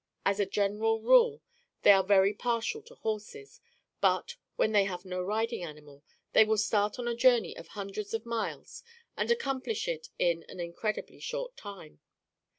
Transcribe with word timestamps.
As 0.25 0.39
a 0.39 0.47
general 0.47 0.99
rule, 0.99 1.43
they 1.83 1.91
are 1.91 2.03
very 2.03 2.33
partial 2.33 2.81
to 2.85 2.95
horses, 2.95 3.61
but, 4.01 4.35
when 4.55 4.71
they 4.71 4.85
have 4.85 5.05
no 5.05 5.21
riding 5.21 5.61
animal, 5.61 6.03
they 6.33 6.43
will 6.43 6.57
start 6.57 6.97
on 6.97 7.07
a 7.07 7.13
journey 7.13 7.55
of 7.55 7.67
hundreds 7.77 8.11
of 8.11 8.25
miles 8.25 8.81
and 9.15 9.29
accomplish 9.29 9.87
it 9.87 10.09
in 10.17 10.41
an 10.49 10.59
incredibly 10.59 11.19
short 11.19 11.55
time. 11.55 11.99